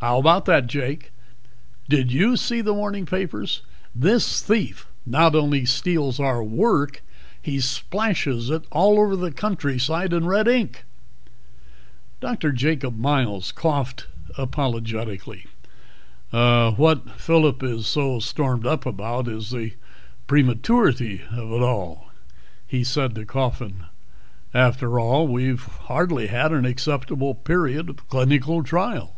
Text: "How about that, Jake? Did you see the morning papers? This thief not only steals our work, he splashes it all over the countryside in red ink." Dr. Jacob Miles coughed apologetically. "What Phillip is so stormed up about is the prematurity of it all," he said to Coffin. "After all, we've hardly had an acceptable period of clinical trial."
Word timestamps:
"How 0.00 0.20
about 0.20 0.44
that, 0.44 0.68
Jake? 0.68 1.10
Did 1.88 2.12
you 2.12 2.36
see 2.36 2.60
the 2.60 2.72
morning 2.72 3.04
papers? 3.04 3.62
This 3.92 4.40
thief 4.40 4.86
not 5.04 5.34
only 5.34 5.64
steals 5.64 6.20
our 6.20 6.40
work, 6.40 7.02
he 7.42 7.58
splashes 7.58 8.48
it 8.48 8.64
all 8.70 9.00
over 9.00 9.16
the 9.16 9.32
countryside 9.32 10.12
in 10.12 10.24
red 10.24 10.46
ink." 10.46 10.84
Dr. 12.20 12.52
Jacob 12.52 12.96
Miles 12.96 13.50
coughed 13.50 14.06
apologetically. 14.36 15.46
"What 16.30 17.18
Phillip 17.20 17.64
is 17.64 17.88
so 17.88 18.20
stormed 18.20 18.68
up 18.68 18.86
about 18.86 19.26
is 19.26 19.50
the 19.50 19.72
prematurity 20.28 21.22
of 21.32 21.50
it 21.50 21.62
all," 21.62 22.06
he 22.68 22.84
said 22.84 23.16
to 23.16 23.26
Coffin. 23.26 23.86
"After 24.54 25.00
all, 25.00 25.26
we've 25.26 25.64
hardly 25.64 26.28
had 26.28 26.52
an 26.52 26.64
acceptable 26.66 27.34
period 27.34 27.90
of 27.90 28.08
clinical 28.08 28.62
trial." 28.62 29.16